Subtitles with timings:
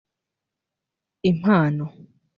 [1.29, 1.85] Impano